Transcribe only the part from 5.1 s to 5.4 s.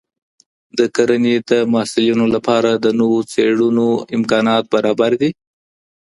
دي؟